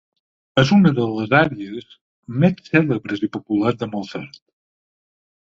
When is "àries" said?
1.39-1.85